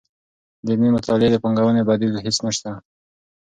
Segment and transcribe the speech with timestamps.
[0.63, 2.71] د علمي مطالعې د پانګوونې بدیل هیڅ نشته.